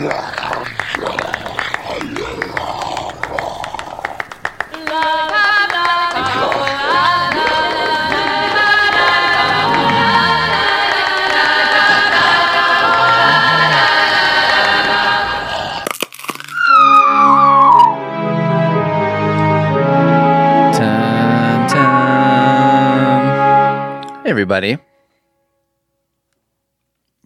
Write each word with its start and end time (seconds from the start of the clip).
Yeah. 0.00 0.39
Everybody. 24.30 24.78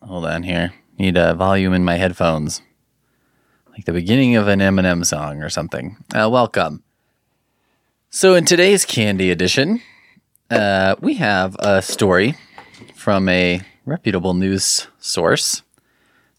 Hold 0.00 0.24
on 0.24 0.42
here. 0.42 0.72
Need 0.98 1.18
a 1.18 1.34
volume 1.34 1.74
in 1.74 1.84
my 1.84 1.96
headphones. 1.96 2.62
Like 3.72 3.84
the 3.84 3.92
beginning 3.92 4.36
of 4.36 4.48
an 4.48 4.60
Eminem 4.60 5.04
song 5.04 5.42
or 5.42 5.50
something. 5.50 5.98
Uh, 6.14 6.30
welcome. 6.32 6.82
So, 8.08 8.34
in 8.34 8.46
today's 8.46 8.86
Candy 8.86 9.30
Edition, 9.30 9.82
uh, 10.48 10.96
we 10.98 11.16
have 11.16 11.56
a 11.58 11.82
story 11.82 12.36
from 12.94 13.28
a 13.28 13.60
reputable 13.84 14.32
news 14.32 14.86
source 14.98 15.62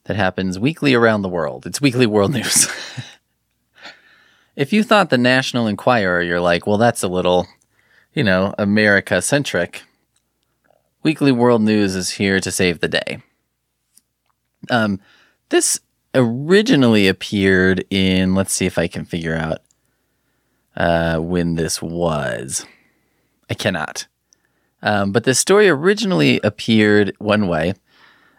that 0.05 0.15
happens 0.15 0.57
weekly 0.57 0.95
around 0.95 1.21
the 1.21 1.29
world. 1.29 1.67
It's 1.67 1.79
weekly 1.79 2.07
world 2.07 2.33
news. 2.33 2.67
if 4.55 4.73
you 4.73 4.81
thought 4.81 5.11
the 5.11 5.19
National 5.19 5.67
Enquirer, 5.67 6.23
you're 6.23 6.41
like, 6.41 6.65
well, 6.65 6.79
that's 6.79 7.03
a 7.03 7.07
little, 7.07 7.47
you 8.15 8.23
know, 8.23 8.55
America 8.57 9.21
centric. 9.21 9.83
Weekly 11.05 11.31
World 11.31 11.61
News 11.61 11.93
is 11.93 12.09
here 12.09 12.39
to 12.39 12.49
save 12.49 12.79
the 12.79 12.87
day. 12.87 13.21
Um, 14.71 14.99
this 15.49 15.79
originally 16.15 17.07
appeared 17.07 17.85
in, 17.91 18.33
let's 18.33 18.51
see 18.51 18.65
if 18.65 18.79
I 18.79 18.87
can 18.87 19.05
figure 19.05 19.35
out 19.35 19.59
uh, 20.75 21.19
when 21.19 21.53
this 21.53 21.79
was. 21.79 22.65
I 23.51 23.53
cannot. 23.53 24.07
Um, 24.81 25.11
but 25.11 25.25
this 25.25 25.37
story 25.37 25.69
originally 25.69 26.39
appeared 26.39 27.13
one 27.19 27.47
way. 27.47 27.75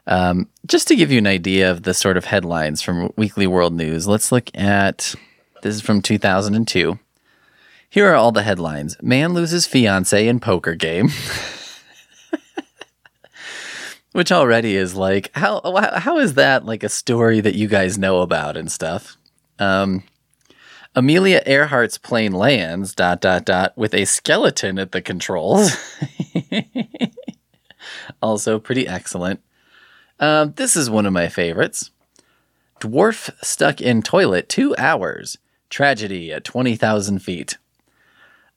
Um, 0.09 0.49
just 0.67 0.89
to 0.89 0.97
give 0.97 1.13
you 1.13 1.19
an 1.19 1.29
idea 1.29 1.71
of 1.71 1.85
the 1.85 1.95
sort 1.95 2.17
of 2.17 2.25
headlines 2.25 2.83
from 2.83 3.13
Weekly 3.17 3.47
World 3.47 3.75
News, 3.75 4.09
let's 4.09 4.33
look 4.33 4.51
at 4.55 5.15
this 5.63 5.77
is 5.77 5.83
from 5.83 6.03
2002. 6.03 6.99
Here 7.89 8.09
are 8.09 8.17
all 8.17 8.33
the 8.33 8.43
headlines 8.43 8.97
Man 9.01 9.35
loses 9.35 9.67
fiance 9.67 10.27
in 10.27 10.41
poker 10.41 10.75
game. 10.75 11.11
Which 14.17 14.33
already 14.33 14.77
is 14.77 14.95
like, 14.95 15.31
how, 15.35 15.61
how 15.95 16.17
is 16.17 16.35
that 16.35 16.65
like 16.65 16.83
a 16.83 16.89
story 16.89 17.41
that 17.41 17.55
you 17.55 17.69
guys 17.69 17.99
know 17.99 18.23
about 18.23 18.57
and 18.57 18.73
stuff? 18.73 19.19
Um, 19.59 20.05
Amelia 20.95 21.43
Earhart's 21.47 21.99
plane 21.99 22.33
lands, 22.33 22.95
dot, 22.95 23.21
dot, 23.21 23.45
dot, 23.45 23.77
with 23.77 23.93
a 23.93 24.07
skeleton 24.07 24.79
at 24.79 24.93
the 24.93 25.03
controls. 25.03 25.77
also 28.23 28.59
pretty 28.59 28.89
excellent. 28.89 29.43
Um, 30.19 30.55
this 30.57 30.77
is 30.77 30.89
one 30.89 31.05
of 31.05 31.13
my 31.13 31.29
favorites. 31.29 31.91
Dwarf 32.81 33.29
stuck 33.45 33.83
in 33.83 34.01
toilet 34.01 34.49
two 34.49 34.75
hours. 34.79 35.37
Tragedy 35.69 36.33
at 36.33 36.43
20,000 36.43 37.19
feet. 37.19 37.59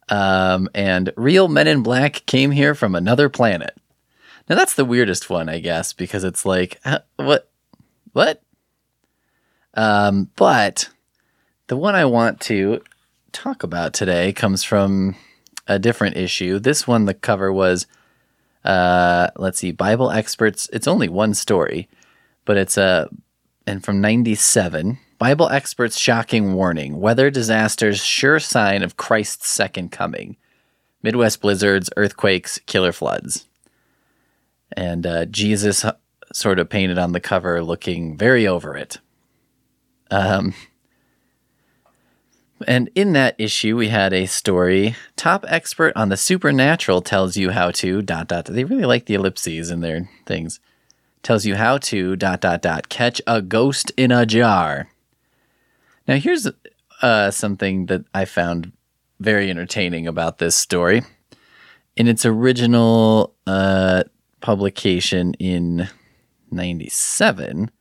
Um, 0.08 0.70
and 0.74 1.12
real 1.18 1.50
men 1.50 1.68
in 1.68 1.84
black 1.84 2.26
came 2.28 2.52
here 2.52 2.74
from 2.74 2.96
another 2.96 3.28
planet. 3.28 3.76
Now 4.50 4.56
that's 4.56 4.74
the 4.74 4.86
weirdest 4.86 5.30
one, 5.30 5.48
I 5.48 5.60
guess, 5.60 5.94
because 5.94 6.24
it's 6.24 6.46
like, 6.46 6.80
uh, 6.84 7.00
what? 7.18 7.50
What? 8.14 8.42
Um, 9.76 10.30
but 10.36 10.90
the 11.68 11.78
one 11.78 11.94
I 11.94 12.06
want 12.06 12.42
to 12.42 12.82
talk 13.32 13.62
about 13.62 13.94
today 13.94 14.34
comes 14.34 14.64
from 14.64 15.16
a 15.68 15.78
different 15.78 16.18
issue. 16.18 16.58
This 16.58 16.88
one, 16.88 17.06
the 17.06 17.14
cover 17.14 17.54
was, 17.54 17.86
uh, 18.66 19.30
let's 19.36 19.60
see, 19.60 19.72
Bible 19.72 20.10
experts. 20.10 20.68
It's 20.74 20.88
only 20.88 21.08
one 21.08 21.36
story, 21.36 21.88
but 22.46 22.58
it's 22.58 22.78
a, 22.78 23.08
and 23.68 23.86
from 23.86 24.02
97, 24.02 24.98
Bible 25.20 25.50
experts' 25.50 26.00
shocking 26.00 26.54
warning 26.54 27.00
weather 27.00 27.30
disasters, 27.30 28.04
sure 28.04 28.40
sign 28.40 28.82
of 28.82 28.98
Christ's 28.98 29.48
second 29.48 29.92
coming. 29.92 30.38
Midwest 31.04 31.40
blizzards, 31.40 31.92
earthquakes, 31.96 32.60
killer 32.66 32.92
floods. 32.92 33.46
And 34.74 35.06
uh, 35.06 35.26
Jesus 35.26 35.86
sort 36.32 36.60
of 36.60 36.70
painted 36.70 36.98
on 36.98 37.12
the 37.12 37.20
cover 37.20 37.64
looking 37.64 38.18
very 38.18 38.48
over 38.48 38.78
it. 38.78 39.00
Um, 40.12 40.54
and 42.68 42.90
in 42.94 43.14
that 43.14 43.36
issue, 43.38 43.76
we 43.78 43.88
had 43.88 44.14
a 44.14 44.26
story. 44.26 44.96
Top 45.16 45.46
expert 45.48 45.94
on 45.96 46.10
the 46.10 46.18
supernatural 46.18 47.02
tells 47.02 47.38
you 47.38 47.52
how 47.52 47.72
to 47.72 48.02
dot 48.02 48.28
dot. 48.28 48.46
They 48.46 48.64
really 48.64 48.86
like 48.86 49.06
the 49.06 49.14
ellipses 49.16 49.72
in 49.72 49.82
their 49.82 50.10
things. 50.26 50.60
Tells 51.24 51.46
you 51.46 51.56
how 51.56 51.78
to 51.80 52.16
dot 52.16 52.42
dot 52.42 52.62
dot 52.62 52.90
catch 52.90 53.22
a 53.26 53.42
ghost 53.42 53.92
in 53.98 54.12
a 54.12 54.26
jar. 54.26 54.90
Now 56.08 56.16
here's 56.16 56.48
uh, 57.02 57.32
something 57.32 57.88
that 57.88 58.06
I 58.14 58.26
found 58.26 58.72
very 59.20 59.50
entertaining 59.50 60.08
about 60.08 60.38
this 60.38 60.56
story. 60.56 61.04
In 61.96 62.08
its 62.08 62.26
original 62.26 63.34
uh, 63.46 64.04
publication 64.42 65.34
in 65.36 65.90
'97, 66.52 67.72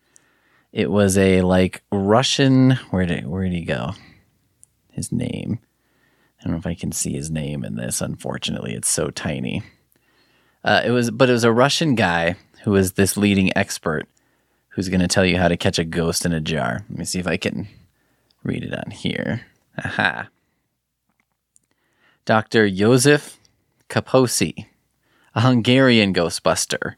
it 0.72 0.91
was 0.91 1.16
a 1.16 1.42
like 1.42 1.82
Russian. 1.91 2.72
Where 2.91 3.06
did 3.06 3.26
where 3.26 3.44
did 3.44 3.52
he 3.52 3.64
go? 3.64 3.92
his 4.98 5.10
name. 5.10 5.60
I 6.38 6.44
don't 6.44 6.52
know 6.52 6.58
if 6.58 6.66
I 6.66 6.74
can 6.74 6.92
see 6.92 7.14
his 7.14 7.30
name 7.30 7.64
in 7.64 7.76
this. 7.76 8.02
Unfortunately, 8.02 8.74
it's 8.74 8.91
so 8.91 9.10
tiny. 9.10 9.62
Uh, 10.62 10.82
it 10.84 10.91
was, 10.91 11.10
but 11.10 11.30
it 11.30 11.32
was 11.32 11.44
a 11.44 11.52
Russian 11.52 11.94
guy 11.94 12.36
who 12.64 12.72
was 12.72 12.92
this 12.92 13.16
leading 13.16 13.56
expert 13.56 14.06
who's 14.70 14.91
going 14.91 15.00
to 15.00 15.08
tell 15.08 15.24
you 15.24 15.38
how 15.38 15.48
to 15.48 15.56
catch 15.56 15.78
a 15.78 15.84
ghost 15.84 16.26
in 16.26 16.32
a 16.32 16.41
jar. 16.41 16.84
Let 16.91 16.98
me 16.98 17.04
see 17.04 17.18
if 17.18 17.26
I 17.26 17.38
can 17.38 17.68
read 18.44 18.62
it 18.62 18.74
on 18.74 18.91
here. 18.91 19.47
Aha. 19.82 20.28
Dr. 22.24 22.68
joseph 22.68 23.38
Kaposi, 23.88 24.66
a 25.34 25.41
Hungarian 25.41 26.15
ghostbuster, 26.15 26.94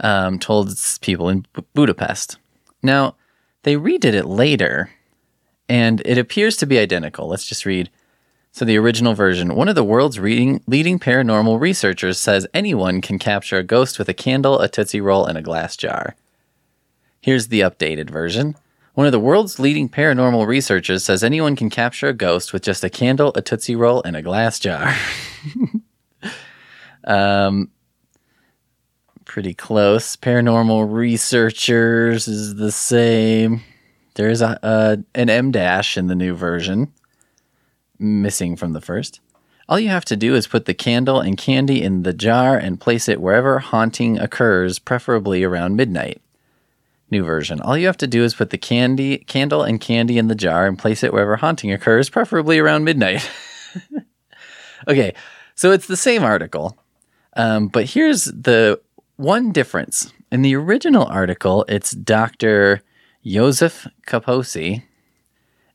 um, 0.00 0.38
told 0.38 0.74
people 1.00 1.28
in 1.28 1.46
B- 1.54 1.64
Budapest. 1.74 2.38
Now, 2.82 3.16
they 3.62 3.76
redid 3.76 4.14
it 4.14 4.26
later 4.26 4.90
and 5.68 6.02
it 6.04 6.18
appears 6.18 6.56
to 6.56 6.66
be 6.66 6.78
identical. 6.78 7.28
Let's 7.28 7.46
just 7.46 7.64
read. 7.64 7.90
So, 8.52 8.64
the 8.64 8.76
original 8.76 9.14
version 9.14 9.54
one 9.54 9.68
of 9.68 9.76
the 9.76 9.84
world's 9.84 10.18
reading, 10.18 10.62
leading 10.66 10.98
paranormal 10.98 11.60
researchers 11.60 12.18
says 12.18 12.46
anyone 12.52 13.00
can 13.00 13.20
capture 13.20 13.58
a 13.58 13.62
ghost 13.62 13.96
with 13.96 14.08
a 14.08 14.14
candle, 14.14 14.58
a 14.58 14.68
Tootsie 14.68 15.00
Roll, 15.00 15.24
and 15.24 15.38
a 15.38 15.42
glass 15.42 15.76
jar. 15.76 16.16
Here's 17.20 17.48
the 17.48 17.60
updated 17.60 18.10
version. 18.10 18.56
One 18.94 19.06
of 19.06 19.12
the 19.12 19.20
world's 19.20 19.60
leading 19.60 19.88
paranormal 19.88 20.46
researchers 20.48 21.04
says 21.04 21.22
anyone 21.22 21.54
can 21.54 21.70
capture 21.70 22.08
a 22.08 22.12
ghost 22.12 22.52
with 22.52 22.62
just 22.62 22.82
a 22.82 22.90
candle, 22.90 23.32
a 23.36 23.42
Tootsie 23.42 23.76
Roll, 23.76 24.02
and 24.02 24.16
a 24.16 24.22
glass 24.22 24.58
jar. 24.58 24.96
um, 27.04 27.70
pretty 29.24 29.54
close. 29.54 30.16
Paranormal 30.16 30.92
researchers 30.92 32.26
is 32.28 32.56
the 32.56 32.72
same. 32.72 33.62
There's 34.14 34.42
a, 34.42 35.04
an 35.14 35.30
M 35.30 35.50
dash 35.50 35.96
in 35.96 36.08
the 36.08 36.14
new 36.14 36.34
version, 36.34 36.92
missing 37.98 38.56
from 38.56 38.72
the 38.72 38.80
first. 38.80 39.20
All 39.68 39.78
you 39.78 39.88
have 39.88 40.04
to 40.06 40.16
do 40.16 40.34
is 40.34 40.48
put 40.48 40.64
the 40.64 40.74
candle 40.74 41.20
and 41.20 41.38
candy 41.38 41.80
in 41.80 42.02
the 42.02 42.12
jar 42.12 42.58
and 42.58 42.80
place 42.80 43.08
it 43.08 43.20
wherever 43.20 43.60
haunting 43.60 44.18
occurs, 44.18 44.80
preferably 44.80 45.44
around 45.44 45.76
midnight. 45.76 46.20
New 47.08 47.22
version. 47.22 47.60
All 47.60 47.78
you 47.78 47.86
have 47.86 47.96
to 47.98 48.08
do 48.08 48.24
is 48.24 48.34
put 48.34 48.50
the 48.50 48.58
candy, 48.58 49.18
candle 49.18 49.62
and 49.62 49.80
candy 49.80 50.18
in 50.18 50.26
the 50.26 50.34
jar 50.34 50.66
and 50.66 50.76
place 50.76 51.04
it 51.04 51.12
wherever 51.12 51.36
haunting 51.36 51.72
occurs, 51.72 52.10
preferably 52.10 52.58
around 52.58 52.82
midnight. 52.82 53.30
okay, 54.88 55.14
so 55.54 55.70
it's 55.70 55.86
the 55.86 55.96
same 55.96 56.24
article, 56.24 56.76
um, 57.40 57.68
but 57.68 57.86
here's 57.86 58.24
the 58.26 58.78
one 59.16 59.50
difference. 59.50 60.12
In 60.30 60.42
the 60.42 60.54
original 60.54 61.06
article, 61.06 61.64
it's 61.68 61.92
Dr. 61.92 62.82
Joseph 63.24 63.88
Kaposi. 64.06 64.82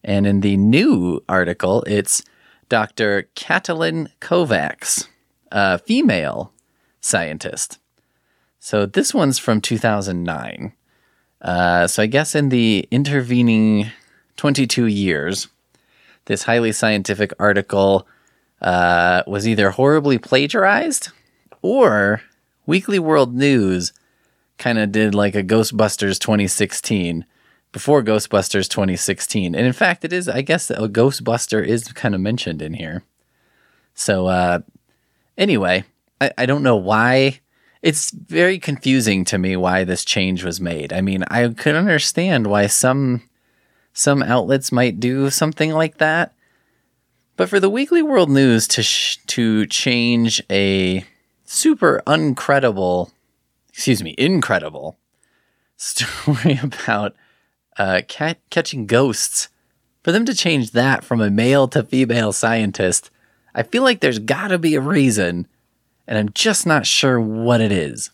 And 0.04 0.28
in 0.28 0.42
the 0.42 0.58
new 0.58 1.24
article, 1.28 1.84
it's 1.88 2.22
Dr. 2.70 3.30
Katalin 3.36 4.10
Kovacs, 4.22 5.08
a 5.52 5.80
female 5.80 6.54
scientist. 7.02 7.80
So 8.60 8.86
this 8.86 9.12
one's 9.12 9.40
from 9.40 9.60
2009. 9.60 10.72
Uh, 11.42 11.88
so 11.88 12.04
I 12.04 12.06
guess 12.06 12.36
in 12.36 12.50
the 12.50 12.88
intervening 12.92 13.90
22 14.38 14.86
years, 14.86 15.48
this 16.26 16.44
highly 16.44 16.72
scientific 16.72 17.34
article 17.40 18.08
uh, 18.62 19.24
was 19.26 19.48
either 19.48 19.72
horribly 19.72 20.20
plagiarized 20.20 21.10
or 21.66 22.22
Weekly 22.68 23.00
World 23.00 23.34
News 23.34 23.92
kind 24.60 24.78
of 24.78 24.92
did 24.92 25.16
like 25.16 25.34
a 25.34 25.42
Ghostbusters 25.42 26.20
2016 26.20 27.26
before 27.72 28.04
Ghostbusters 28.04 28.70
2016. 28.70 29.56
And 29.56 29.66
in 29.66 29.74
fact, 29.74 30.06
it 30.06 30.14
is, 30.14 30.30
I 30.30 30.42
guess, 30.42 30.70
a 30.70 30.88
Ghostbuster 30.88 31.66
is 31.66 31.92
kind 31.92 32.14
of 32.14 32.22
mentioned 32.22 32.62
in 32.62 32.76
here. 32.76 33.02
So, 33.96 34.28
uh, 34.28 34.60
anyway, 35.40 35.86
I, 36.22 36.32
I 36.38 36.46
don't 36.46 36.62
know 36.62 36.76
why. 36.76 37.40
It's 37.82 38.12
very 38.12 38.60
confusing 38.60 39.26
to 39.26 39.40
me 39.40 39.56
why 39.56 39.84
this 39.84 40.06
change 40.06 40.44
was 40.44 40.62
made. 40.62 40.94
I 40.94 41.02
mean, 41.02 41.24
I 41.32 41.48
could 41.48 41.76
understand 41.76 42.46
why 42.46 42.68
some 42.68 43.24
some 43.92 44.22
outlets 44.22 44.72
might 44.72 45.00
do 45.00 45.32
something 45.32 45.72
like 45.72 45.98
that, 45.98 46.36
but 47.38 47.50
for 47.50 47.60
the 47.60 47.70
Weekly 47.72 48.04
World 48.04 48.30
News 48.30 48.68
to 48.70 48.84
sh- 48.84 49.18
to 49.28 49.66
change 49.66 50.44
a 50.50 51.06
super 51.56 52.02
uncredible, 52.06 53.12
excuse 53.70 54.04
me, 54.04 54.16
incredible 54.18 54.98
story 55.78 56.60
about 56.64 57.16
uh, 57.78 58.02
cat- 58.08 58.42
catching 58.50 58.86
ghosts, 58.86 59.50
for 60.04 60.12
them 60.12 60.26
to 60.26 60.36
change 60.36 60.72
that 60.72 61.04
from 61.04 61.20
a 61.20 61.32
male 61.32 61.68
to 61.70 61.84
female 61.84 62.32
scientist, 62.32 63.10
I 63.56 63.64
feel 63.64 63.84
like 63.84 64.02
there's 64.02 64.20
got 64.20 64.50
to 64.50 64.60
be 64.60 64.76
a 64.76 64.82
reason, 64.82 65.48
and 66.08 66.18
I'm 66.18 66.30
just 66.34 66.68
not 66.68 66.86
sure 66.86 67.20
what 67.20 67.62
it 67.62 67.72
is. 67.72 68.12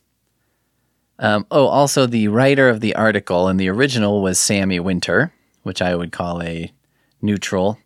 Um, 1.19 1.45
oh, 1.51 1.67
also, 1.67 2.05
the 2.05 2.29
writer 2.29 2.69
of 2.69 2.79
the 2.79 2.95
article 2.95 3.49
in 3.49 3.57
the 3.57 3.69
original 3.69 4.21
was 4.21 4.39
Sammy 4.39 4.79
Winter, 4.79 5.33
which 5.63 5.81
I 5.81 5.95
would 5.95 6.11
call 6.11 6.41
a 6.41 6.71
neutral. 7.21 7.77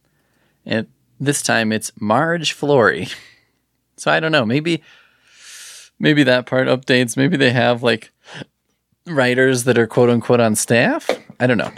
And 0.65 0.87
this 1.19 1.41
time 1.41 1.71
it's 1.71 1.91
Marge 1.99 2.53
Flory. 2.53 3.07
So 3.97 4.11
I 4.11 4.19
don't 4.19 4.33
know. 4.33 4.45
Maybe, 4.45 4.83
maybe 5.99 6.23
that 6.23 6.45
part 6.45 6.67
updates. 6.67 7.17
Maybe 7.17 7.37
they 7.37 7.51
have 7.51 7.83
like 7.83 8.11
writers 9.05 9.63
that 9.65 9.77
are 9.77 9.87
quote 9.87 10.09
unquote 10.09 10.39
on 10.39 10.55
staff. 10.55 11.09
I 11.39 11.47
don't 11.47 11.57
know. 11.57 11.71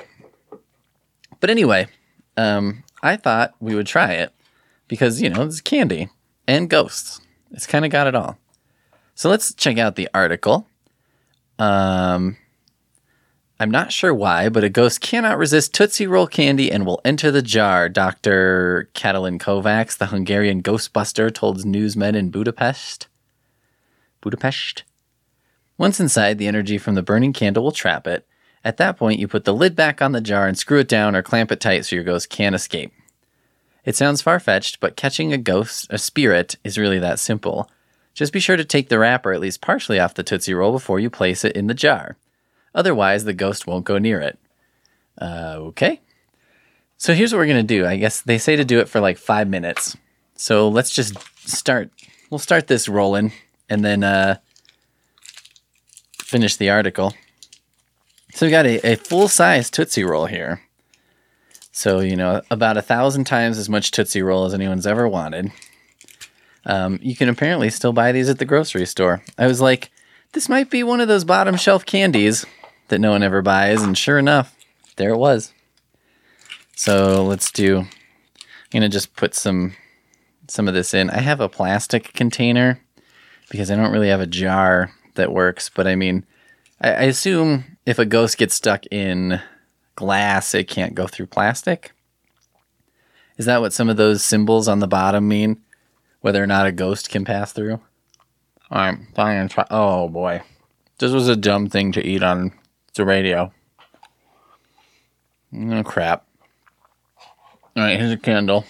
But 1.39 1.49
anyway, 1.49 1.87
um, 2.35 2.83
I 3.03 3.15
thought 3.17 3.53
we 3.59 3.75
would 3.75 3.87
try 3.87 4.13
it 4.13 4.33
because, 4.87 5.21
you 5.21 5.29
know, 5.29 5.43
it's 5.43 5.61
candy 5.61 6.09
and 6.47 6.69
ghosts. 6.69 7.21
It's 7.51 7.67
kind 7.67 7.85
of 7.85 7.91
got 7.91 8.07
it 8.07 8.15
all. 8.15 8.37
So 9.15 9.29
let's 9.29 9.53
check 9.53 9.77
out 9.77 9.95
the 9.95 10.09
article. 10.13 10.67
Um, 11.59 12.37
I'm 13.59 13.71
not 13.71 13.91
sure 13.91 14.13
why, 14.13 14.49
but 14.49 14.63
a 14.63 14.69
ghost 14.69 15.01
cannot 15.01 15.39
resist 15.39 15.73
Tootsie 15.73 16.05
Roll 16.05 16.27
candy 16.27 16.71
and 16.71 16.85
will 16.85 17.01
enter 17.03 17.31
the 17.31 17.41
jar, 17.41 17.89
Dr. 17.89 18.89
Katalin 18.93 19.39
Kovacs, 19.39 19.97
the 19.97 20.07
Hungarian 20.07 20.61
Ghostbuster, 20.61 21.33
told 21.33 21.65
newsmen 21.65 22.13
in 22.13 22.29
Budapest. 22.29 23.07
Budapest? 24.27 24.83
Once 25.77 26.01
inside, 26.01 26.37
the 26.37 26.47
energy 26.47 26.77
from 26.77 26.95
the 26.95 27.01
burning 27.01 27.31
candle 27.31 27.63
will 27.63 27.71
trap 27.71 28.05
it. 28.05 28.27
At 28.61 28.75
that 28.75 28.97
point, 28.97 29.21
you 29.21 29.27
put 29.29 29.45
the 29.45 29.53
lid 29.53 29.73
back 29.73 30.01
on 30.01 30.11
the 30.11 30.19
jar 30.19 30.47
and 30.47 30.57
screw 30.57 30.79
it 30.79 30.89
down 30.89 31.15
or 31.15 31.21
clamp 31.21 31.49
it 31.49 31.61
tight 31.61 31.85
so 31.85 31.95
your 31.95 32.03
ghost 32.03 32.29
can't 32.29 32.53
escape. 32.55 32.91
It 33.85 33.95
sounds 33.95 34.21
far 34.21 34.41
fetched, 34.41 34.81
but 34.81 34.97
catching 34.97 35.31
a 35.31 35.37
ghost, 35.37 35.87
a 35.89 35.97
spirit, 35.97 36.57
is 36.65 36.77
really 36.77 36.99
that 36.99 37.19
simple. 37.19 37.71
Just 38.13 38.33
be 38.33 38.41
sure 38.41 38.57
to 38.57 38.65
take 38.65 38.89
the 38.89 38.99
wrapper 38.99 39.31
at 39.31 39.39
least 39.39 39.61
partially 39.61 39.97
off 39.97 40.13
the 40.13 40.23
Tootsie 40.23 40.53
Roll 40.53 40.73
before 40.73 40.99
you 40.99 41.09
place 41.09 41.45
it 41.45 41.55
in 41.55 41.67
the 41.67 41.73
jar. 41.73 42.17
Otherwise, 42.75 43.23
the 43.23 43.31
ghost 43.31 43.65
won't 43.65 43.85
go 43.85 43.97
near 43.97 44.19
it. 44.19 44.37
Uh, 45.21 45.55
okay. 45.57 46.01
So 46.97 47.13
here's 47.13 47.31
what 47.31 47.39
we're 47.39 47.45
going 47.45 47.65
to 47.65 47.75
do. 47.75 47.85
I 47.85 47.95
guess 47.95 48.19
they 48.19 48.39
say 48.39 48.57
to 48.57 48.65
do 48.65 48.79
it 48.79 48.89
for 48.89 48.99
like 48.99 49.17
five 49.17 49.47
minutes. 49.47 49.95
So 50.35 50.67
let's 50.67 50.89
just 50.89 51.15
start. 51.47 51.91
We'll 52.29 52.39
start 52.39 52.67
this 52.67 52.89
rolling 52.89 53.31
and 53.69 53.83
then 53.83 54.03
uh, 54.03 54.37
finish 56.21 56.55
the 56.55 56.69
article. 56.69 57.13
So 58.33 58.45
we 58.45 58.51
got 58.51 58.65
a, 58.65 58.93
a 58.93 58.95
full 58.95 59.27
size 59.27 59.69
Tootsie 59.69 60.03
Roll 60.03 60.27
here. 60.27 60.61
So, 61.71 61.99
you 61.99 62.15
know, 62.15 62.41
about 62.49 62.77
a 62.77 62.81
thousand 62.81 63.25
times 63.25 63.57
as 63.57 63.69
much 63.69 63.91
Tootsie 63.91 64.21
Roll 64.21 64.45
as 64.45 64.53
anyone's 64.53 64.87
ever 64.87 65.07
wanted. 65.07 65.51
Um, 66.65 66.99
you 67.01 67.15
can 67.15 67.29
apparently 67.29 67.69
still 67.69 67.93
buy 67.93 68.11
these 68.11 68.29
at 68.29 68.39
the 68.39 68.45
grocery 68.45 68.85
store. 68.85 69.23
I 69.37 69.47
was 69.47 69.61
like, 69.61 69.89
this 70.33 70.49
might 70.49 70.69
be 70.69 70.83
one 70.83 70.99
of 70.99 71.07
those 71.07 71.23
bottom 71.23 71.55
shelf 71.55 71.85
candies 71.85 72.45
that 72.89 72.99
no 72.99 73.11
one 73.11 73.23
ever 73.23 73.41
buys. 73.41 73.81
And 73.81 73.97
sure 73.97 74.19
enough, 74.19 74.55
there 74.97 75.11
it 75.11 75.17
was. 75.17 75.53
So 76.75 77.23
let's 77.23 77.51
do, 77.51 77.77
I'm 77.79 77.87
going 78.71 78.81
to 78.81 78.89
just 78.89 79.15
put 79.15 79.33
some, 79.33 79.75
some 80.47 80.67
of 80.67 80.73
this 80.73 80.93
in. 80.93 81.09
I 81.09 81.21
have 81.21 81.39
a 81.39 81.49
plastic 81.49 82.13
container 82.13 82.81
because 83.49 83.71
I 83.71 83.75
don't 83.75 83.91
really 83.91 84.09
have 84.09 84.21
a 84.21 84.27
jar 84.27 84.91
that 85.15 85.31
works. 85.31 85.69
But 85.73 85.87
I 85.87 85.95
mean, 85.95 86.25
I, 86.81 86.89
I 86.89 87.03
assume 87.03 87.77
if 87.85 87.99
a 87.99 88.05
ghost 88.05 88.37
gets 88.37 88.55
stuck 88.55 88.85
in 88.91 89.41
glass, 89.95 90.53
it 90.53 90.67
can't 90.67 90.95
go 90.95 91.07
through 91.07 91.27
plastic. 91.27 91.91
Is 93.37 93.45
that 93.45 93.61
what 93.61 93.73
some 93.73 93.89
of 93.89 93.97
those 93.97 94.23
symbols 94.23 94.67
on 94.67 94.79
the 94.79 94.87
bottom 94.87 95.27
mean? 95.27 95.61
Whether 96.21 96.43
or 96.43 96.47
not 96.47 96.65
a 96.65 96.71
ghost 96.71 97.09
can 97.09 97.23
pass 97.23 97.53
through? 97.53 97.79
I'm. 98.69 99.07
Try- 99.15 99.67
oh 99.69 100.09
boy, 100.09 100.41
this 100.97 101.11
was 101.11 101.29
a 101.29 101.35
dumb 101.35 101.69
thing 101.69 101.91
to 101.93 102.05
eat 102.05 102.23
on 102.23 102.51
the 102.95 103.05
radio. 103.05 103.53
Oh 105.55 105.83
crap! 105.83 106.25
All 107.75 107.83
right, 107.83 107.97
here's 107.97 108.11
a 108.11 108.17
candle. 108.17 108.65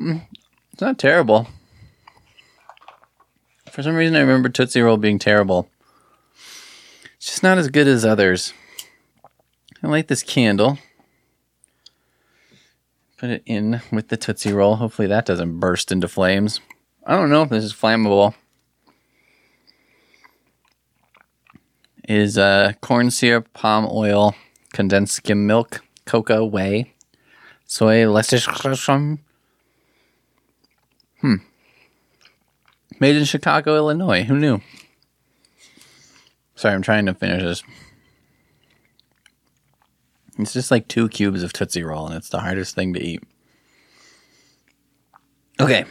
Mm, 0.00 0.26
it's 0.72 0.80
not 0.80 0.98
terrible. 0.98 1.46
For 3.78 3.84
some 3.84 3.94
reason, 3.94 4.16
I 4.16 4.22
remember 4.22 4.48
Tootsie 4.48 4.80
Roll 4.80 4.96
being 4.96 5.20
terrible. 5.20 5.70
It's 7.14 7.26
just 7.26 7.44
not 7.44 7.58
as 7.58 7.68
good 7.68 7.86
as 7.86 8.04
others. 8.04 8.52
I 9.80 9.86
light 9.86 10.08
this 10.08 10.24
candle. 10.24 10.80
Put 13.18 13.30
it 13.30 13.44
in 13.46 13.80
with 13.92 14.08
the 14.08 14.16
Tootsie 14.16 14.52
Roll. 14.52 14.74
Hopefully, 14.74 15.06
that 15.06 15.26
doesn't 15.26 15.60
burst 15.60 15.92
into 15.92 16.08
flames. 16.08 16.60
I 17.06 17.14
don't 17.14 17.30
know 17.30 17.42
if 17.42 17.50
this 17.50 17.62
is 17.62 17.72
flammable. 17.72 18.34
Is 22.08 22.36
uh, 22.36 22.72
corn 22.80 23.12
syrup, 23.12 23.52
palm 23.54 23.86
oil, 23.88 24.34
condensed 24.72 25.14
skim 25.14 25.46
milk, 25.46 25.84
cocoa, 26.04 26.44
whey, 26.44 26.94
soy, 27.64 27.98
lecithin. 27.98 29.20
Made 33.00 33.16
in 33.16 33.24
Chicago, 33.24 33.76
Illinois. 33.76 34.24
Who 34.24 34.38
knew? 34.38 34.60
Sorry, 36.56 36.74
I'm 36.74 36.82
trying 36.82 37.06
to 37.06 37.14
finish 37.14 37.42
this. 37.42 37.62
It's 40.38 40.52
just 40.52 40.70
like 40.70 40.88
two 40.88 41.08
cubes 41.08 41.42
of 41.42 41.52
Tootsie 41.52 41.82
Roll, 41.82 42.06
and 42.06 42.16
it's 42.16 42.28
the 42.28 42.40
hardest 42.40 42.74
thing 42.74 42.94
to 42.94 43.00
eat. 43.00 43.22
Okay. 45.60 45.84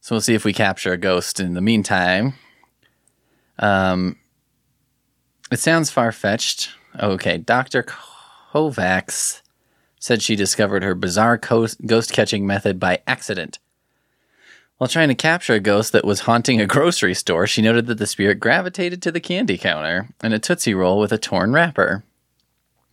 So 0.00 0.14
we'll 0.14 0.20
see 0.20 0.34
if 0.34 0.44
we 0.44 0.52
capture 0.52 0.92
a 0.92 0.96
ghost 0.98 1.38
in 1.38 1.54
the 1.54 1.60
meantime. 1.60 2.34
Um, 3.58 4.16
it 5.50 5.60
sounds 5.60 5.90
far 5.90 6.10
fetched. 6.10 6.70
Okay, 7.00 7.38
Dr. 7.38 7.84
Kovacs 8.52 9.42
said 10.00 10.22
she 10.22 10.34
discovered 10.34 10.82
her 10.82 10.96
bizarre 10.96 11.36
ghost 11.38 12.12
catching 12.12 12.46
method 12.46 12.80
by 12.80 13.00
accident. 13.06 13.60
While 14.82 14.88
trying 14.88 15.10
to 15.10 15.14
capture 15.14 15.54
a 15.54 15.60
ghost 15.60 15.92
that 15.92 16.04
was 16.04 16.22
haunting 16.22 16.60
a 16.60 16.66
grocery 16.66 17.14
store, 17.14 17.46
she 17.46 17.62
noted 17.62 17.86
that 17.86 17.98
the 17.98 18.06
spirit 18.08 18.40
gravitated 18.40 19.00
to 19.02 19.12
the 19.12 19.20
candy 19.20 19.56
counter 19.56 20.08
and 20.20 20.34
a 20.34 20.40
Tootsie 20.40 20.74
Roll 20.74 20.98
with 20.98 21.12
a 21.12 21.18
torn 21.18 21.52
wrapper. 21.52 22.02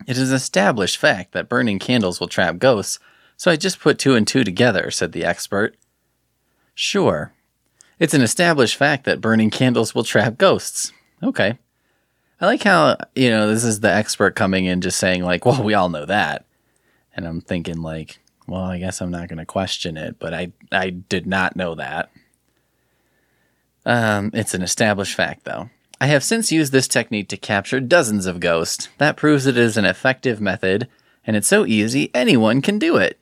It 0.06 0.16
is 0.16 0.30
an 0.30 0.36
established 0.36 0.98
fact 0.98 1.32
that 1.32 1.48
burning 1.48 1.80
candles 1.80 2.20
will 2.20 2.28
trap 2.28 2.58
ghosts, 2.58 3.00
so 3.36 3.50
I 3.50 3.56
just 3.56 3.80
put 3.80 3.98
two 3.98 4.14
and 4.14 4.24
two 4.24 4.44
together, 4.44 4.92
said 4.92 5.10
the 5.10 5.24
expert. 5.24 5.74
Sure. 6.76 7.32
It's 7.98 8.14
an 8.14 8.22
established 8.22 8.76
fact 8.76 9.02
that 9.06 9.20
burning 9.20 9.50
candles 9.50 9.92
will 9.92 10.04
trap 10.04 10.38
ghosts. 10.38 10.92
Okay. 11.24 11.58
I 12.40 12.46
like 12.46 12.62
how, 12.62 12.98
you 13.16 13.30
know, 13.30 13.48
this 13.48 13.64
is 13.64 13.80
the 13.80 13.92
expert 13.92 14.36
coming 14.36 14.64
in 14.64 14.80
just 14.80 15.00
saying, 15.00 15.24
like, 15.24 15.44
well, 15.44 15.60
we 15.60 15.74
all 15.74 15.88
know 15.88 16.06
that. 16.06 16.44
And 17.16 17.26
I'm 17.26 17.40
thinking, 17.40 17.82
like, 17.82 18.20
well, 18.50 18.64
I 18.64 18.78
guess 18.78 19.00
I'm 19.00 19.12
not 19.12 19.28
going 19.28 19.38
to 19.38 19.46
question 19.46 19.96
it, 19.96 20.18
but 20.18 20.34
I, 20.34 20.52
I 20.72 20.90
did 20.90 21.26
not 21.26 21.54
know 21.54 21.76
that. 21.76 22.10
Um, 23.86 24.32
it's 24.34 24.54
an 24.54 24.62
established 24.62 25.14
fact, 25.14 25.44
though. 25.44 25.70
I 26.00 26.06
have 26.06 26.24
since 26.24 26.50
used 26.50 26.72
this 26.72 26.88
technique 26.88 27.28
to 27.28 27.36
capture 27.36 27.78
dozens 27.78 28.26
of 28.26 28.40
ghosts. 28.40 28.88
That 28.98 29.16
proves 29.16 29.46
it 29.46 29.56
is 29.56 29.76
an 29.76 29.84
effective 29.84 30.40
method, 30.40 30.88
and 31.24 31.36
it's 31.36 31.46
so 31.46 31.64
easy 31.64 32.10
anyone 32.12 32.60
can 32.60 32.78
do 32.78 32.96
it. 32.96 33.20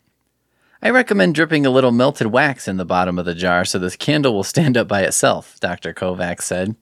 I 0.80 0.88
recommend 0.90 1.34
dripping 1.34 1.66
a 1.66 1.70
little 1.70 1.92
melted 1.92 2.28
wax 2.28 2.66
in 2.66 2.78
the 2.78 2.84
bottom 2.86 3.18
of 3.18 3.26
the 3.26 3.34
jar 3.34 3.66
so 3.66 3.78
this 3.78 3.96
candle 3.96 4.32
will 4.32 4.44
stand 4.44 4.78
up 4.78 4.88
by 4.88 5.02
itself, 5.02 5.60
Dr. 5.60 5.92
Kovacs 5.92 6.42
said. 6.42 6.74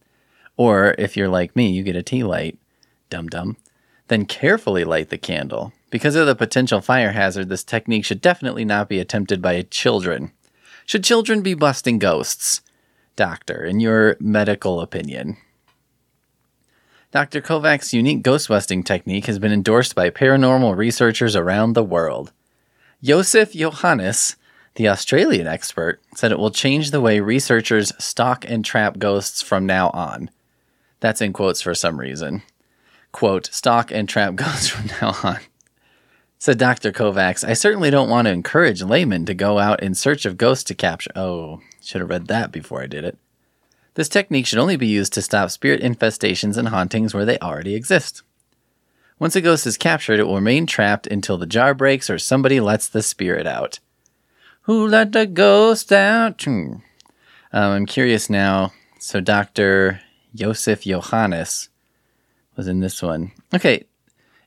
Or 0.56 0.94
if 0.98 1.16
you're 1.16 1.28
like 1.28 1.56
me, 1.56 1.70
you 1.70 1.82
get 1.82 1.96
a 1.96 2.02
tea 2.02 2.22
light. 2.22 2.58
Dum 3.10 3.26
dum. 3.26 3.56
Then 4.08 4.24
carefully 4.24 4.84
light 4.84 5.08
the 5.08 5.18
candle. 5.18 5.72
Because 5.96 6.14
of 6.14 6.26
the 6.26 6.34
potential 6.34 6.82
fire 6.82 7.12
hazard, 7.12 7.48
this 7.48 7.64
technique 7.64 8.04
should 8.04 8.20
definitely 8.20 8.66
not 8.66 8.86
be 8.86 9.00
attempted 9.00 9.40
by 9.40 9.62
children. 9.62 10.30
Should 10.84 11.04
children 11.04 11.40
be 11.40 11.54
busting 11.54 11.98
ghosts? 11.98 12.60
Doctor, 13.16 13.64
in 13.64 13.80
your 13.80 14.18
medical 14.20 14.82
opinion. 14.82 15.38
Dr. 17.12 17.40
Kovac's 17.40 17.94
unique 17.94 18.20
ghost 18.20 18.48
busting 18.48 18.82
technique 18.82 19.24
has 19.24 19.38
been 19.38 19.54
endorsed 19.54 19.94
by 19.94 20.10
paranormal 20.10 20.76
researchers 20.76 21.34
around 21.34 21.72
the 21.72 21.82
world. 21.82 22.30
Josef 23.02 23.54
Johannes, 23.54 24.36
the 24.74 24.90
Australian 24.90 25.46
expert, 25.46 26.02
said 26.14 26.30
it 26.30 26.38
will 26.38 26.50
change 26.50 26.90
the 26.90 27.00
way 27.00 27.20
researchers 27.20 27.94
stalk 27.98 28.44
and 28.46 28.66
trap 28.66 28.98
ghosts 28.98 29.40
from 29.40 29.64
now 29.64 29.88
on. 29.94 30.28
That's 31.00 31.22
in 31.22 31.32
quotes 31.32 31.62
for 31.62 31.74
some 31.74 31.98
reason. 31.98 32.42
Quote, 33.12 33.46
stalk 33.46 33.90
and 33.90 34.06
trap 34.06 34.34
ghosts 34.34 34.68
from 34.68 34.88
now 35.00 35.16
on. 35.22 35.38
Said 36.38 36.58
Dr. 36.58 36.92
Kovacs, 36.92 37.48
I 37.48 37.54
certainly 37.54 37.90
don't 37.90 38.10
want 38.10 38.26
to 38.26 38.32
encourage 38.32 38.82
laymen 38.82 39.24
to 39.26 39.34
go 39.34 39.58
out 39.58 39.82
in 39.82 39.94
search 39.94 40.26
of 40.26 40.36
ghosts 40.36 40.64
to 40.64 40.74
capture. 40.74 41.10
Oh, 41.16 41.60
should 41.82 42.00
have 42.02 42.10
read 42.10 42.26
that 42.26 42.52
before 42.52 42.82
I 42.82 42.86
did 42.86 43.04
it. 43.04 43.16
This 43.94 44.08
technique 44.10 44.46
should 44.46 44.58
only 44.58 44.76
be 44.76 44.86
used 44.86 45.14
to 45.14 45.22
stop 45.22 45.50
spirit 45.50 45.80
infestations 45.80 46.58
and 46.58 46.68
hauntings 46.68 47.14
where 47.14 47.24
they 47.24 47.38
already 47.38 47.74
exist. 47.74 48.22
Once 49.18 49.34
a 49.34 49.40
ghost 49.40 49.66
is 49.66 49.78
captured, 49.78 50.20
it 50.20 50.24
will 50.24 50.34
remain 50.34 50.66
trapped 50.66 51.06
until 51.06 51.38
the 51.38 51.46
jar 51.46 51.72
breaks 51.72 52.10
or 52.10 52.18
somebody 52.18 52.60
lets 52.60 52.86
the 52.86 53.02
spirit 53.02 53.46
out. 53.46 53.78
Who 54.62 54.86
let 54.86 55.12
the 55.12 55.24
ghost 55.24 55.90
out? 55.90 56.42
Hmm. 56.42 56.74
Um, 57.52 57.72
I'm 57.72 57.86
curious 57.86 58.28
now. 58.28 58.74
So, 58.98 59.20
Dr. 59.20 60.02
Josef 60.34 60.82
Johannes 60.82 61.70
was 62.56 62.68
in 62.68 62.80
this 62.80 63.02
one. 63.02 63.32
Okay, 63.54 63.84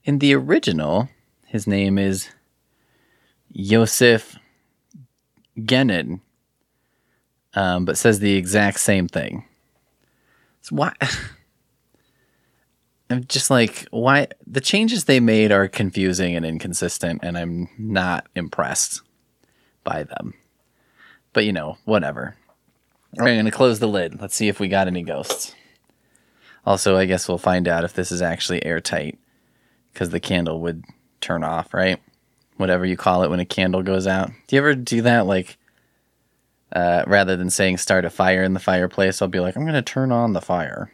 in 0.03 0.19
the 0.19 0.35
original, 0.35 1.09
his 1.49 1.65
name 1.65 1.97
is 1.97 2.29
Josef 3.55 4.37
Genin, 5.57 6.21
um, 7.55 7.85
but 7.85 7.97
says 7.97 8.19
the 8.19 8.35
exact 8.35 8.79
same 8.79 9.07
thing. 9.07 9.45
So 10.61 10.75
why? 10.75 10.93
I'm 13.09 13.25
just 13.25 13.49
like, 13.49 13.87
why? 13.89 14.27
The 14.45 14.61
changes 14.61 15.05
they 15.05 15.19
made 15.19 15.51
are 15.51 15.67
confusing 15.67 16.35
and 16.35 16.45
inconsistent, 16.45 17.21
and 17.23 17.35
I'm 17.35 17.67
not 17.79 18.27
impressed 18.35 19.01
by 19.83 20.03
them. 20.03 20.35
But 21.33 21.45
you 21.45 21.53
know, 21.53 21.79
whatever. 21.85 22.35
I'm 23.17 23.25
going 23.25 23.45
to 23.45 23.51
close 23.51 23.79
the 23.79 23.87
lid. 23.87 24.21
Let's 24.21 24.35
see 24.35 24.49
if 24.49 24.59
we 24.59 24.67
got 24.67 24.85
any 24.85 25.01
ghosts. 25.01 25.55
Also, 26.63 26.95
I 26.95 27.05
guess 27.05 27.27
we'll 27.27 27.39
find 27.39 27.67
out 27.67 27.83
if 27.83 27.93
this 27.93 28.11
is 28.11 28.21
actually 28.21 28.63
airtight 28.63 29.17
because 29.91 30.11
the 30.11 30.19
candle 30.19 30.61
would 30.61 30.83
turn 31.21 31.43
off, 31.43 31.73
right? 31.73 31.99
Whatever 32.57 32.85
you 32.85 32.97
call 32.97 33.23
it 33.23 33.29
when 33.29 33.39
a 33.39 33.45
candle 33.45 33.83
goes 33.83 34.07
out. 34.07 34.31
Do 34.47 34.55
you 34.55 34.61
ever 34.61 34.75
do 34.75 35.01
that? 35.03 35.25
Like, 35.25 35.57
uh, 36.71 37.03
rather 37.07 37.35
than 37.35 37.49
saying 37.49 37.77
start 37.77 38.05
a 38.05 38.09
fire 38.09 38.43
in 38.43 38.53
the 38.53 38.59
fireplace, 38.59 39.21
I'll 39.21 39.27
be 39.27 39.39
like, 39.39 39.55
I'm 39.55 39.63
going 39.63 39.73
to 39.73 39.81
turn 39.81 40.11
on 40.11 40.33
the 40.33 40.41
fire. 40.41 40.91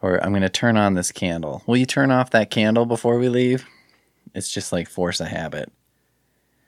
Or 0.00 0.22
I'm 0.22 0.30
going 0.30 0.42
to 0.42 0.48
turn 0.48 0.76
on 0.76 0.94
this 0.94 1.10
candle. 1.10 1.62
Will 1.66 1.76
you 1.76 1.86
turn 1.86 2.10
off 2.10 2.30
that 2.30 2.50
candle 2.50 2.86
before 2.86 3.18
we 3.18 3.28
leave? 3.28 3.66
It's 4.34 4.52
just 4.52 4.72
like 4.72 4.88
force 4.88 5.20
a 5.20 5.26
habit. 5.26 5.72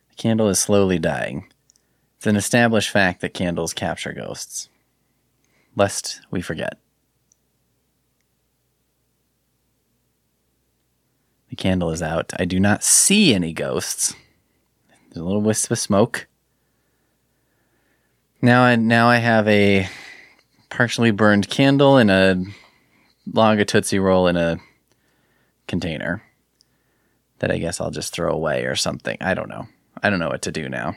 The 0.09 0.17
candle 0.17 0.49
is 0.49 0.59
slowly 0.59 0.99
dying. 0.99 1.47
It's 2.17 2.27
an 2.27 2.37
established 2.37 2.91
fact 2.91 3.21
that 3.21 3.35
candles 3.35 3.73
capture 3.73 4.13
ghosts. 4.13 4.69
Lest 5.77 6.21
we 6.31 6.41
forget. 6.41 6.79
Candle 11.61 11.93
is 11.93 12.03
out. 12.03 12.33
I 12.39 12.45
do 12.45 12.59
not 12.59 12.83
see 12.83 13.33
any 13.33 13.53
ghosts. 13.53 14.17
There's 14.89 15.23
a 15.23 15.25
little 15.25 15.43
wisp 15.43 15.71
of 15.71 15.79
smoke. 15.79 16.27
Now 18.43 18.63
I 18.63 18.75
now 18.77 19.09
I 19.09 19.19
have 19.19 19.47
a 19.47 19.89
partially 20.71 21.11
burned 21.11 21.49
candle 21.49 21.99
and 21.99 22.11
a 22.11 22.43
log 23.33 23.61
of 23.61 23.67
Tootsie 23.67 23.99
Roll 23.99 24.27
in 24.27 24.37
a 24.37 24.59
container 25.69 26.23
that 27.39 27.51
I 27.51 27.59
guess 27.59 27.81
I'll 27.81 27.91
just 27.91 28.13
throw 28.13 28.33
away 28.33 28.65
or 28.65 28.75
something. 28.75 29.19
I 29.21 29.35
don't 29.35 29.49
know. 29.49 29.69
I 30.03 30.11
don't 30.11 30.19
know 30.19 30.29
what 30.29 30.43
to 30.43 30.53
do 30.53 30.69
now. 30.69 30.97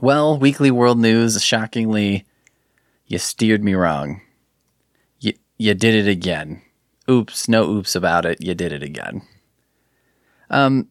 Well, 0.00 0.38
Weekly 0.38 0.70
World 0.70 0.98
News, 0.98 1.42
shockingly, 1.42 2.24
you 3.06 3.18
steered 3.18 3.64
me 3.64 3.74
wrong. 3.74 4.20
You, 5.18 5.32
you 5.56 5.74
did 5.74 5.94
it 5.94 6.08
again. 6.08 6.62
Oops, 7.10 7.48
no 7.48 7.68
oops 7.68 7.96
about 7.96 8.24
it. 8.24 8.40
You 8.40 8.54
did 8.54 8.72
it 8.72 8.82
again. 8.82 9.22
Um, 10.50 10.88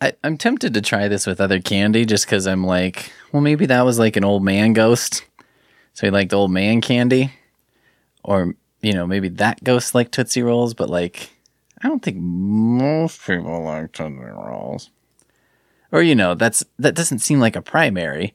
I, 0.00 0.12
I'm 0.22 0.36
tempted 0.36 0.74
to 0.74 0.82
try 0.82 1.08
this 1.08 1.26
with 1.26 1.40
other 1.40 1.60
candy 1.60 2.04
just 2.04 2.26
because 2.26 2.46
I'm 2.46 2.64
like, 2.64 3.12
well, 3.32 3.42
maybe 3.42 3.66
that 3.66 3.84
was 3.84 3.98
like 3.98 4.16
an 4.16 4.24
old 4.24 4.44
man 4.44 4.72
ghost. 4.72 5.24
So 5.94 6.06
he 6.06 6.10
liked 6.10 6.34
old 6.34 6.50
man 6.50 6.80
candy. 6.80 7.32
Or, 8.22 8.54
you 8.82 8.92
know, 8.92 9.06
maybe 9.06 9.28
that 9.30 9.64
ghost 9.64 9.94
liked 9.94 10.12
Tootsie 10.12 10.42
Rolls, 10.42 10.74
but 10.74 10.90
like, 10.90 11.30
I 11.82 11.88
don't 11.88 12.02
think 12.02 12.18
most 12.18 13.24
people 13.24 13.62
like 13.62 13.92
Tootsie 13.92 14.14
Rolls. 14.16 14.90
Or, 15.92 16.02
you 16.02 16.14
know, 16.14 16.34
that's 16.34 16.64
that 16.78 16.94
doesn't 16.94 17.20
seem 17.20 17.40
like 17.40 17.56
a 17.56 17.62
primary. 17.62 18.34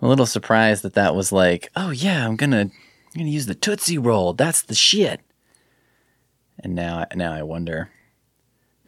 I'm 0.00 0.06
a 0.06 0.08
little 0.08 0.26
surprised 0.26 0.82
that 0.84 0.94
that 0.94 1.14
was 1.14 1.32
like, 1.32 1.68
oh 1.76 1.90
yeah, 1.90 2.26
I'm 2.26 2.36
gonna 2.36 2.70
I'm 3.14 3.18
gonna 3.18 3.28
use 3.28 3.46
the 3.46 3.54
Tootsie 3.54 3.98
Roll. 3.98 4.32
That's 4.32 4.62
the 4.62 4.74
shit. 4.74 5.20
And 6.62 6.74
now, 6.74 7.06
now 7.14 7.32
I 7.32 7.42
wonder. 7.42 7.90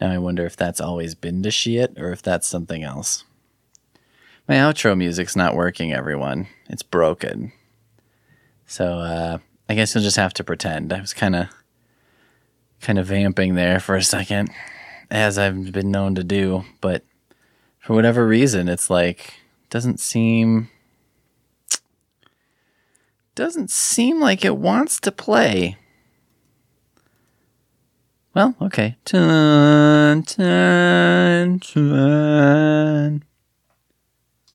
Now 0.03 0.11
I 0.11 0.17
wonder 0.17 0.45
if 0.45 0.57
that's 0.57 0.81
always 0.81 1.15
been 1.15 1.43
the 1.43 1.49
shit 1.49 1.97
or 1.97 2.11
if 2.11 2.21
that's 2.21 2.45
something 2.45 2.83
else. 2.83 3.23
My 4.49 4.55
outro 4.55 4.97
music's 4.97 5.33
not 5.33 5.55
working, 5.55 5.93
everyone. 5.93 6.47
It's 6.67 6.83
broken. 6.83 7.53
So 8.67 8.97
uh, 8.99 9.37
I 9.69 9.75
guess 9.75 9.95
you'll 9.95 10.03
just 10.03 10.17
have 10.17 10.33
to 10.33 10.43
pretend. 10.43 10.91
I 10.91 10.99
was 10.99 11.13
kind 11.13 11.37
of 11.37 11.47
kind 12.81 12.99
of 12.99 13.07
vamping 13.07 13.55
there 13.55 13.79
for 13.79 13.95
a 13.95 14.03
second, 14.03 14.49
as 15.09 15.37
I've 15.37 15.71
been 15.71 15.89
known 15.89 16.15
to 16.15 16.23
do, 16.25 16.65
but 16.81 17.05
for 17.79 17.93
whatever 17.93 18.27
reason, 18.27 18.67
it's 18.67 18.89
like 18.89 19.35
doesn't 19.69 20.01
seem 20.01 20.67
doesn't 23.35 23.71
seem 23.71 24.19
like 24.19 24.43
it 24.43 24.57
wants 24.57 24.99
to 24.99 25.13
play. 25.13 25.77
Well, 28.35 28.55
okay. 28.59 28.95
Dun, 29.05 30.23
dun, 30.23 31.59
dun. 31.59 33.32